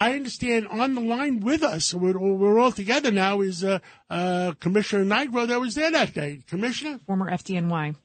[0.00, 4.52] I understand on the line with us, we're, we're all together now, is uh, uh,
[4.58, 6.40] Commissioner Nigro that was there that day.
[6.48, 6.98] Commissioner?
[7.06, 7.96] Former FDNY.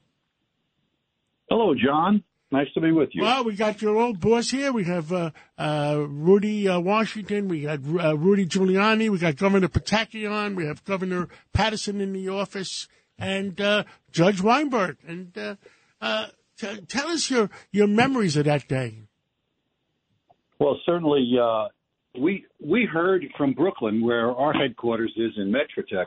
[1.49, 2.21] Hello, John.
[2.51, 3.23] Nice to be with you.
[3.23, 4.73] Well, we got your old boss here.
[4.73, 7.47] We have uh, uh, Rudy uh, Washington.
[7.47, 9.09] We got uh, Rudy Giuliani.
[9.09, 10.55] We got Governor Pataki on.
[10.55, 12.87] We have Governor Paterson in the office
[13.17, 14.97] and uh, Judge Weinberg.
[15.07, 15.55] And uh,
[16.01, 18.99] uh, t- tell us your, your memories of that day.
[20.59, 21.67] Well, certainly, uh,
[22.19, 26.05] we we heard from Brooklyn, where our headquarters is in Metrotech.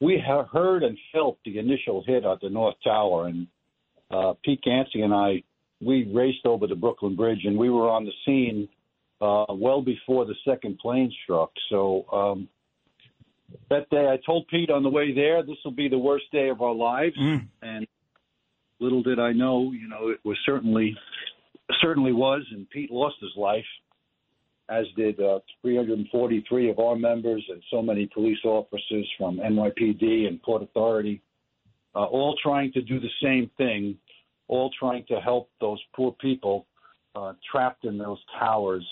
[0.00, 3.46] We have heard and felt the initial hit at the North Tower, and
[4.10, 5.42] uh, Pete Ganci and I,
[5.80, 8.68] we raced over the Brooklyn Bridge, and we were on the scene
[9.20, 11.50] uh, well before the second plane struck.
[11.70, 12.48] So um,
[13.70, 16.48] that day, I told Pete on the way there, this will be the worst day
[16.48, 17.14] of our lives,
[17.62, 17.86] and
[18.80, 20.96] little did I know, you know, it was certainly
[21.80, 23.64] certainly was, and Pete lost his life,
[24.68, 30.42] as did uh, 343 of our members and so many police officers from NYPD and
[30.42, 31.22] Port Authority,
[31.94, 33.96] uh, all trying to do the same thing,
[34.48, 36.66] all trying to help those poor people
[37.14, 38.86] uh, trapped in those towers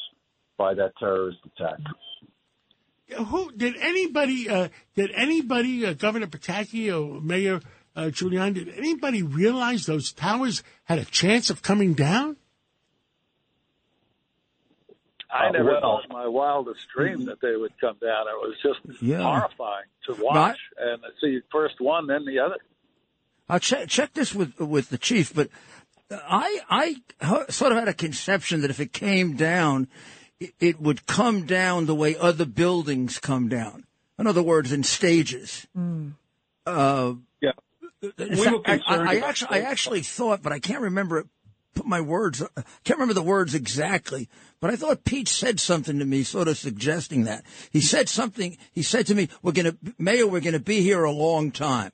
[0.58, 1.78] by that terrorist attack.
[3.16, 4.48] Who did anybody?
[4.48, 7.60] Uh, did anybody, uh, Governor Pataki or Mayor
[7.96, 12.36] uh, Giuliani, did anybody realize those towers had a chance of coming down?
[15.33, 18.27] I Uh, never well- thought in my wildest dream that they would come down.
[18.28, 19.23] It was just Yeah.
[19.23, 22.56] horrifying to watch and see first one, then the other.
[23.48, 25.48] I'll check check this with with the chief, but
[26.11, 26.97] I I
[27.51, 29.89] sort of had a conception that if it came down,
[30.39, 33.85] it, it would come down the way other buildings come down.
[34.19, 35.67] In other words, in stages.
[36.67, 37.52] Uh, Yeah.
[38.02, 41.19] We fact, were I, concerned I, I actually I actually thought, but I can't remember
[41.19, 41.27] it.
[41.75, 42.42] Put my words.
[42.42, 44.29] I can't remember the words exactly,
[44.61, 48.58] but I thought Pete said something to me, sort of suggesting that he said something.
[48.73, 51.51] He said to me, "We're going to, Mayor, we're going to be here a long
[51.51, 51.92] time."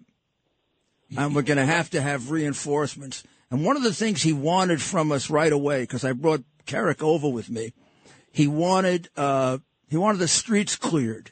[1.16, 3.22] and we're going to have to have reinforcements.
[3.50, 7.02] And one of the things he wanted from us right away, because I brought Kerik
[7.02, 7.72] over with me,
[8.32, 9.58] he wanted uh,
[9.88, 11.30] he wanted the streets cleared.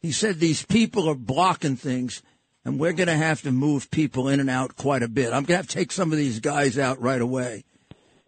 [0.00, 2.22] He said these people are blocking things,
[2.64, 5.28] and we're going to have to move people in and out quite a bit.
[5.28, 7.64] I'm going to have to take some of these guys out right away,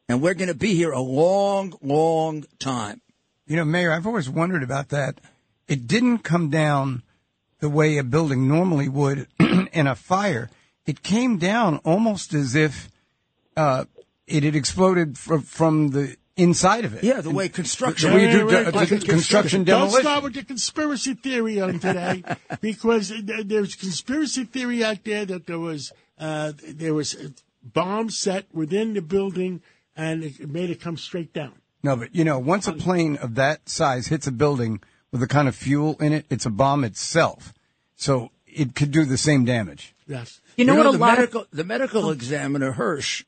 [0.08, 3.00] and we're going to be here a long, long time.
[3.46, 5.20] You know, Mayor, I've always wondered about that.
[5.68, 7.02] It didn't come down
[7.60, 10.50] the way a building normally would in a fire.
[10.86, 12.90] It came down almost as if
[13.56, 13.84] uh,
[14.26, 17.04] it had exploded from, from the inside of it.
[17.04, 18.10] Yeah, the way construction.
[18.10, 19.04] The way you do Wait, wait, de- wait, de- wait.
[19.04, 22.22] construction Don't start with the conspiracy theory on today,
[22.60, 27.32] because th- there's conspiracy theory out there that there was uh, there was a
[27.62, 29.60] bomb set within the building
[29.98, 31.52] and it made it come straight down.
[31.82, 35.26] No, but you know, once a plane of that size hits a building with the
[35.26, 37.52] kind of fuel in it, it's a bomb itself.
[37.96, 39.94] So it could do the same damage.
[40.06, 40.40] Yes.
[40.56, 42.10] You know, what a the lot medical, of the medical oh.
[42.10, 43.24] examiner Hirsch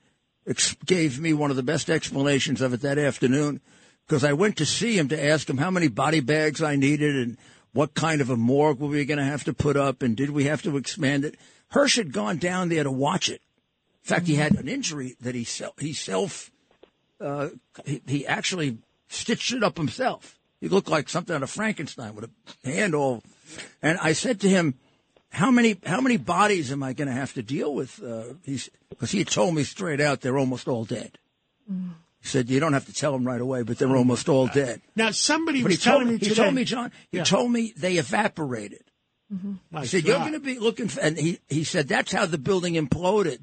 [0.47, 3.61] ex- gave me one of the best explanations of it that afternoon
[4.07, 7.17] because I went to see him to ask him how many body bags I needed
[7.17, 7.37] and
[7.73, 10.31] what kind of a morgue were we going to have to put up and did
[10.31, 11.37] we have to expand it.
[11.69, 13.43] Hirsch had gone down there to watch it.
[14.03, 16.51] In fact, he had an injury that he self, he self,
[17.21, 17.49] uh,
[17.85, 20.39] he, he actually stitched it up himself.
[20.61, 22.25] He looked like something out of Frankenstein with
[22.65, 23.23] a hand all.
[23.83, 24.75] And I said to him,
[25.31, 28.03] how many how many bodies am I going to have to deal with?
[28.03, 28.35] Uh,
[28.91, 31.19] because he had told me straight out they're almost all dead.
[31.69, 34.83] He said you don't have to tell them right away, but they're almost all dead.
[34.97, 36.35] Now somebody But was telling me he today.
[36.35, 37.25] told me, John, he Yeah.
[37.25, 38.83] told me they evaporated.
[39.71, 42.27] My He said you're going to be looking for, and he he said that's how
[42.27, 43.39] the building imploded.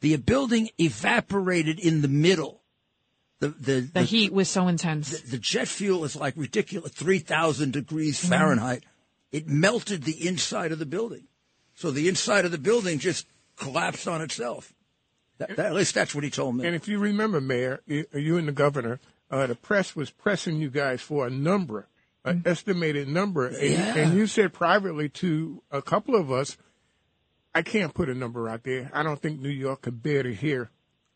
[0.00, 2.57] The building evaporated in the middle.
[3.40, 5.20] The the the heat was so intense.
[5.20, 8.84] the jet fuel is like ridiculous, 3,000 degrees Fahrenheit.
[9.30, 11.24] It melted the inside of the building.
[11.74, 13.26] So the inside of the building just
[13.56, 14.72] collapsed on itself.
[15.38, 16.66] That, that, at least that's what he told me.
[16.66, 18.98] And if you remember, Mayor, you, you and the governor,
[19.30, 21.86] uh, the press was pressing you guys for a number,
[22.24, 23.46] an estimated number.
[23.46, 23.94] And, Yeah.
[23.96, 26.56] and you said privately to a couple of us,
[27.54, 28.90] I can't put a number out there.
[28.92, 30.70] I don't think New York could bear to hear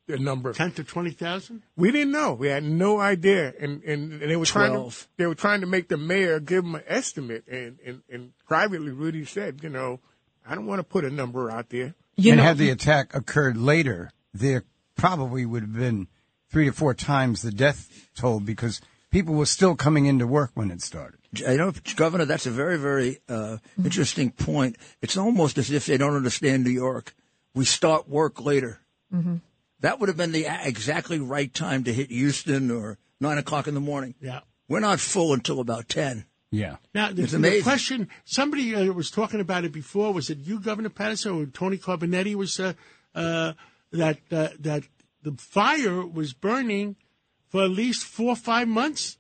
[0.06, 0.52] the number.
[0.52, 1.62] ten to twenty thousand.
[1.76, 2.34] We didn't know.
[2.34, 5.66] We had no idea, and and, and they were trying to they were trying to
[5.66, 10.00] make the mayor give them an estimate, and and, and privately, Rudy said, you know,
[10.46, 11.94] I don't want to put a number out there.
[12.16, 14.64] You and know, had the attack occurred later, there
[14.96, 16.08] probably would have been
[16.50, 20.70] three to four times the death toll because people were still coming into work when
[20.70, 21.18] it started.
[21.46, 24.76] I know, Governor, that's a very, very uh, interesting point.
[25.00, 27.14] It's almost as if they don't understand New York.
[27.54, 28.80] We start work later.
[29.82, 33.74] That would have been the exactly right time to hit Houston or nine o'clock in
[33.74, 34.14] the morning.
[34.20, 34.40] Yeah.
[34.68, 36.24] We're not full until about ten.
[36.50, 36.76] Yeah.
[36.94, 40.12] Now, the, It's the question somebody uh, was talking about it before.
[40.12, 42.34] Was it you, Governor Paterson, or Tony Carbonetti?
[42.34, 42.74] Was uh,
[43.14, 43.52] uh,
[43.90, 44.84] that uh, that
[45.22, 46.96] the fire was burning
[47.48, 49.18] for at least four or five months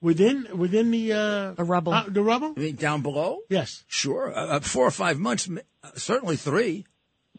[0.00, 1.92] within within the uh, The rubble.
[1.92, 2.54] uh, the rubble.
[2.56, 3.40] I mean, down below?
[3.48, 4.32] Yes, Sure.
[4.36, 6.84] Uh, uh, four or five months, uh, certainly three.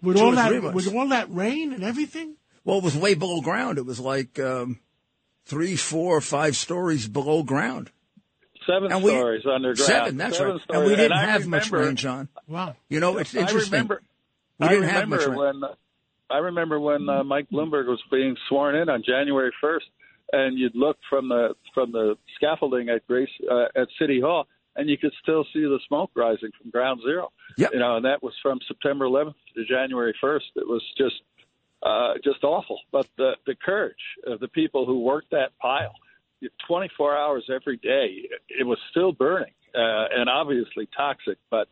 [0.02, 2.36] With all that with all that rain and everything.
[2.64, 3.78] Well, it was way below ground.
[3.78, 4.80] It was like um,
[5.46, 7.92] three, four, five stories below ground.
[8.68, 9.78] Seven And we- stories underground.
[9.80, 10.62] Seven, that's Seven right.
[10.62, 10.82] stories.
[10.82, 12.30] And we didn't I have much rain, John.
[12.48, 12.76] Wow.
[12.90, 13.74] You know, it's interesting.
[13.74, 14.02] I remember.
[14.60, 15.36] we didn't have much rain.
[15.38, 15.62] when
[16.30, 19.80] I remember when uh, Mike Bloomberg was being sworn in on January 1st,
[20.34, 24.90] and you'd look from the from the scaffolding at Grace uh, at City Hall, and
[24.90, 27.32] you could still see the smoke rising from Ground Zero.
[27.58, 27.72] Yep.
[27.74, 30.56] You know, and that was from September 11th to January 1st.
[30.56, 31.22] It was just
[31.84, 32.80] uh, just awful.
[32.92, 33.96] But the the courage
[34.28, 35.94] of the people who worked that pile,
[36.68, 41.68] 24 hours every day, it was still burning uh, and obviously toxic, but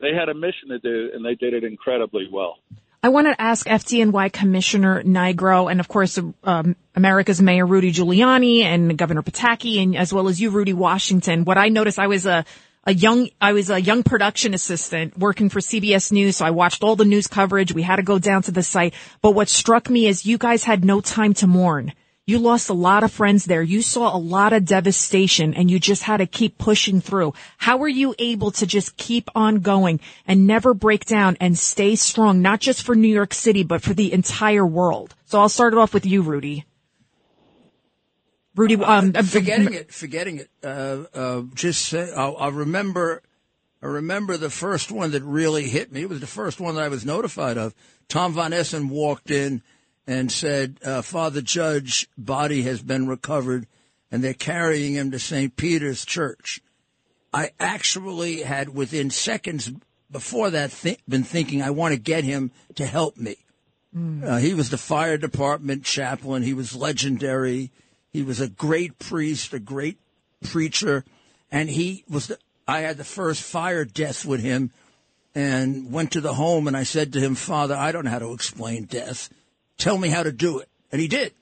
[0.00, 2.58] they had a mission to do, and they did it incredibly well.
[3.04, 8.62] I want to ask FDNY Commissioner Nigro and of course um, America's Mayor Rudy Giuliani
[8.62, 11.44] and Governor Pataki and as well as you Rudy Washington.
[11.44, 12.44] What I noticed, I was a
[12.84, 16.84] a young I was a young production assistant working for CBS News, so I watched
[16.84, 17.72] all the news coverage.
[17.72, 20.62] We had to go down to the site, but what struck me is you guys
[20.62, 21.92] had no time to mourn.
[22.24, 23.62] You lost a lot of friends there.
[23.62, 27.34] You saw a lot of devastation and you just had to keep pushing through.
[27.58, 31.96] How were you able to just keep on going and never break down and stay
[31.96, 35.16] strong, not just for New York City, but for the entire world?
[35.24, 36.64] So I'll start it off with you, Rudy.
[38.54, 40.50] Rudy, um, uh, forgetting it, forgetting it.
[40.62, 43.22] Uh, uh, just say, I'll, I'll remember.
[43.82, 46.02] I remember the first one that really hit me.
[46.02, 47.74] It was the first one that I was notified of.
[48.06, 49.60] Tom Von Essen walked in
[50.06, 53.66] and said, uh, "Father Judge, body has been recovered,
[54.10, 55.56] and they're carrying him to St.
[55.56, 56.60] Peter's Church."
[57.32, 59.70] I actually had, within seconds
[60.10, 63.36] before that, th- been thinking, I want to get him to help me.
[64.24, 66.42] Uh, he was the fire department chaplain.
[66.42, 67.70] He was legendary.
[68.10, 69.98] He was a great priest, a great
[70.42, 71.04] preacher,
[71.50, 72.28] and he was.
[72.28, 74.70] The, I had the first fire death with him,
[75.34, 78.18] and went to the home, and I said to him, "Father, I don't know how
[78.18, 79.28] to explain death.
[79.78, 81.32] Tell me how to do it." And he did.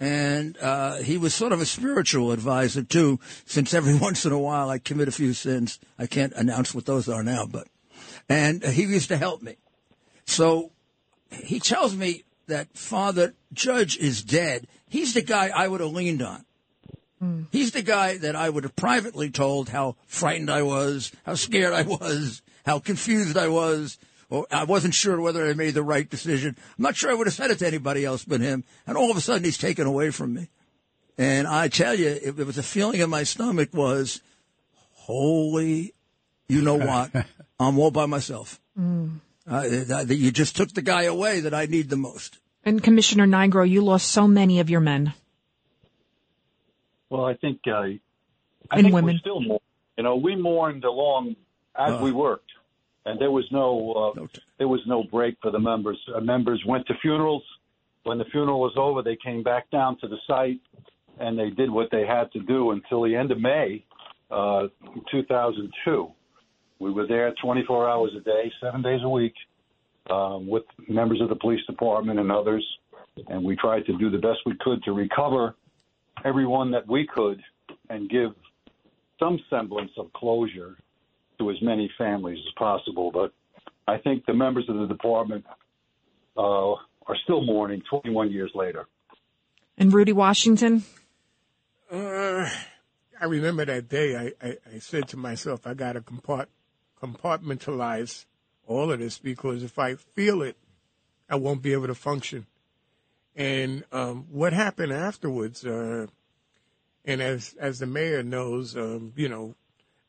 [0.00, 4.38] And uh, he was sort of a spiritual advisor too, since every once in a
[4.38, 5.78] while I commit a few sins.
[5.98, 7.66] I can't announce what those are now, but
[8.28, 9.56] and he used to help me.
[10.24, 10.70] So
[11.30, 14.66] he tells me that Father Judge is dead.
[14.88, 16.44] He's the guy I would have leaned on.
[17.50, 21.72] He's the guy that I would have privately told how frightened I was, how scared
[21.72, 23.98] I was, how confused I was,
[24.30, 26.56] or I wasn't sure whether I made the right decision.
[26.78, 28.64] I'm not sure I would have said it to anybody else but him.
[28.86, 30.48] And all of a sudden, he's taken away from me.
[31.16, 34.20] And I tell you, it, it was a feeling in my stomach was,
[34.92, 35.94] holy,
[36.48, 37.10] you know what?
[37.60, 38.60] I'm all by myself.
[38.78, 39.10] Uh,
[39.46, 42.38] that- that you just took the guy away that I need the most.
[42.64, 45.14] and Commissioner Nigro, you lost so many of your men.
[47.10, 47.98] Well, I think uh, I
[48.70, 49.14] And think women.
[49.14, 49.60] we're still mourning.
[49.96, 51.36] You know, we mourned along
[51.74, 52.00] as Uh.
[52.02, 52.47] we worked,
[53.08, 54.26] and there was no uh,
[54.58, 55.98] there was no break for the members.
[56.14, 57.42] Uh, members went to funerals.
[58.02, 60.60] When the funeral was over, they came back down to the site,
[61.18, 63.84] and they did what they had to do until the end of May,
[64.30, 64.68] uh,
[65.10, 66.08] 2002.
[66.80, 69.34] We were there 24 hours a day, seven days a week,
[70.10, 72.64] um, with members of the police department and others,
[73.28, 75.54] and we tried to do the best we could to recover
[76.24, 77.40] everyone that we could
[77.88, 78.30] and give
[79.18, 80.76] some semblance of closure
[81.38, 83.10] to as many families as possible.
[83.12, 83.32] But
[83.86, 85.44] I think the members of the department
[86.36, 88.86] uh, are still mourning 21 years later.
[89.76, 90.84] And Rudy Washington?
[91.90, 92.48] Uh,
[93.20, 94.16] I remember that day.
[94.16, 96.46] I, I, I said to myself, I got to compart,
[97.02, 98.26] compartmentalize
[98.66, 100.56] all of this because if I feel it,
[101.30, 102.46] I won't be able to function.
[103.34, 106.06] And um, what happened afterwards, uh,
[107.04, 109.54] and as as the mayor knows, um, you know,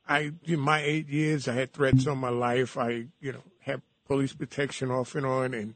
[0.10, 2.78] I in my eight years, I had threats on my life.
[2.78, 5.76] I you know had police protection off and on, and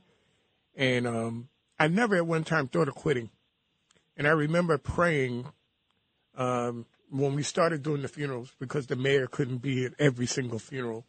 [0.75, 1.49] and um,
[1.79, 3.29] I never at one time thought of quitting.
[4.17, 5.45] And I remember praying
[6.35, 10.59] um, when we started doing the funerals because the mayor couldn't be at every single
[10.59, 11.05] funeral.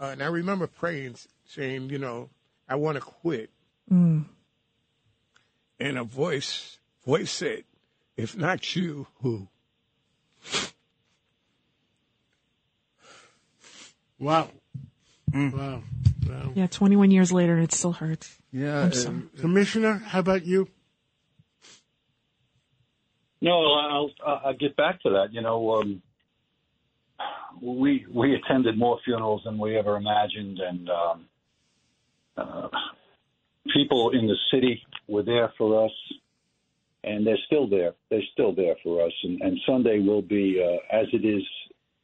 [0.00, 2.28] Uh, and I remember praying, saying, you know,
[2.68, 3.50] I want to quit.
[3.90, 4.26] Mm.
[5.78, 7.64] And a voice, voice said,
[8.16, 9.48] if not you, who?
[14.24, 14.48] Wow.
[15.34, 15.82] Wow.
[16.26, 16.52] Wow.
[16.54, 18.34] Yeah, 21 years later, and it still hurts.
[18.50, 18.90] Yeah.
[19.06, 19.40] I'm uh.
[19.42, 20.66] Commissioner, how about you?
[23.42, 25.28] No, I'll, I'll get back to that.
[25.32, 26.02] You know, um,
[27.60, 31.26] we we attended more funerals than we ever imagined, and um,
[32.38, 32.68] uh,
[33.74, 35.92] people in the city were there for us,
[37.02, 37.92] and they're still there.
[38.08, 41.42] They're still there for us, and, and Sunday will be, uh, as it is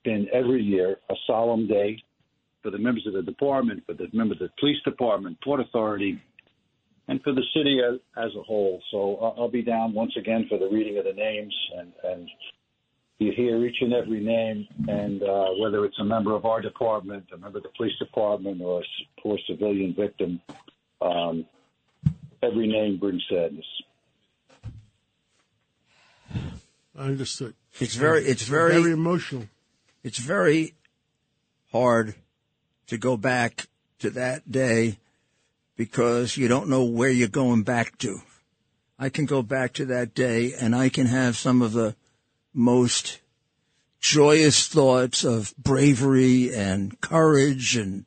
[0.05, 2.03] been every year, a solemn day
[2.63, 6.21] for the members of the department, for the members of the police department, port authority,
[7.09, 8.81] and for the city as, as a whole.
[8.91, 12.29] So I'll, I'll be down once again for the reading of the names, and, and
[13.19, 17.27] you hear each and every name, and uh, whether it's a member of our department,
[17.35, 20.41] a member of the police department, or a poor civilian victim,
[21.03, 21.45] um,
[22.43, 23.67] every name brings sadness.
[26.99, 27.55] I understood.
[27.79, 29.49] It's very, it's very, Very emotional.
[30.03, 30.75] it's very
[31.73, 32.15] hard
[32.91, 33.69] to go back
[34.01, 34.99] to that day
[35.77, 38.21] because you don't know where you're going back to.
[38.99, 41.95] I can go back to that day and I can have some of the
[42.53, 43.21] most
[44.01, 48.07] joyous thoughts of bravery and courage and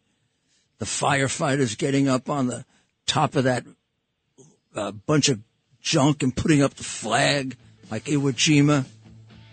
[0.79, 2.65] the firefighters getting up on the
[3.05, 3.63] top of that
[4.75, 5.39] uh, bunch of
[5.81, 7.55] junk and putting up the flag
[7.89, 8.85] like Iwo Jima.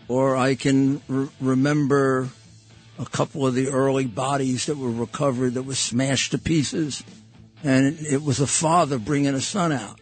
[0.08, 2.30] Or I can re- remember
[3.00, 7.02] a couple of the early bodies that were recovered that were smashed to pieces.
[7.64, 9.98] And it was a father bringing a son out.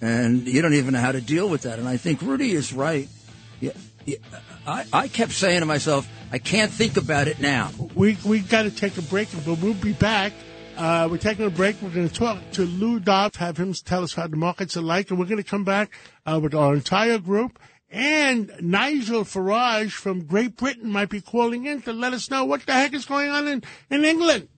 [0.00, 1.78] And you don't even know how to deal with that.
[1.78, 3.08] And I think Rudy is right.
[3.60, 3.72] Yeah,
[4.04, 4.16] yeah,
[4.66, 7.70] I, I kept saying to myself, I can't think about it now.
[7.94, 10.32] We we got to take a break, but we'll be back.
[10.76, 11.80] Uh, we're taking a break.
[11.80, 14.82] We're going to talk to Lou Dobbs, have him tell us how the markets are
[14.82, 15.90] like, and we're going to come back
[16.26, 17.58] uh, with our entire group.
[17.94, 22.66] And Nigel Farage from Great Britain might be calling in to let us know what
[22.66, 24.48] the heck is going on in, in England.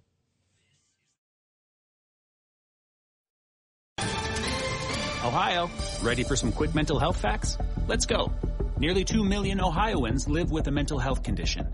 [5.22, 5.68] Ohio,
[6.02, 7.58] ready for some quick mental health facts?
[7.86, 8.32] Let's go.
[8.78, 11.68] Nearly 2 million Ohioans live with a mental health condition.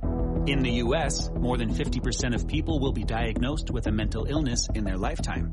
[0.49, 4.69] In the U.S., more than 50% of people will be diagnosed with a mental illness
[4.75, 5.53] in their lifetime.